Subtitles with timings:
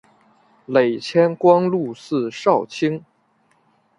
[0.65, 3.05] 累迁光禄寺少卿。